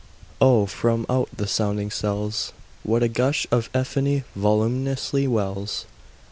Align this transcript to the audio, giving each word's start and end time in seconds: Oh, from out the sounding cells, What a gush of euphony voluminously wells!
Oh, 0.41 0.65
from 0.65 1.05
out 1.11 1.29
the 1.37 1.45
sounding 1.45 1.91
cells, 1.91 2.53
What 2.81 3.03
a 3.03 3.07
gush 3.07 3.45
of 3.51 3.69
euphony 3.75 4.23
voluminously 4.35 5.27
wells! 5.27 5.85